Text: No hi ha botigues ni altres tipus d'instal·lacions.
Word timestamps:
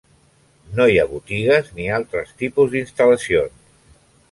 No 0.79 0.87
hi 0.93 0.97
ha 1.01 1.05
botigues 1.11 1.69
ni 1.79 1.85
altres 1.99 2.33
tipus 2.41 2.73
d'instal·lacions. 2.75 3.97